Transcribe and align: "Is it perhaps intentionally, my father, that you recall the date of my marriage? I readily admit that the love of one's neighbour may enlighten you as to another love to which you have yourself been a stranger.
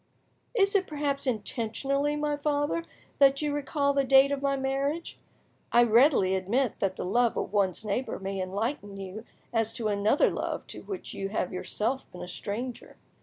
"Is 0.55 0.73
it 0.73 0.87
perhaps 0.87 1.27
intentionally, 1.27 2.15
my 2.15 2.35
father, 2.35 2.83
that 3.19 3.39
you 3.43 3.53
recall 3.53 3.93
the 3.93 4.03
date 4.03 4.31
of 4.31 4.41
my 4.41 4.57
marriage? 4.57 5.19
I 5.71 5.83
readily 5.83 6.33
admit 6.33 6.79
that 6.79 6.95
the 6.95 7.05
love 7.05 7.37
of 7.37 7.53
one's 7.53 7.85
neighbour 7.85 8.17
may 8.17 8.41
enlighten 8.41 8.97
you 8.97 9.25
as 9.53 9.73
to 9.73 9.89
another 9.89 10.31
love 10.31 10.65
to 10.69 10.81
which 10.81 11.13
you 11.13 11.29
have 11.29 11.53
yourself 11.53 12.11
been 12.11 12.23
a 12.23 12.27
stranger. 12.27 12.97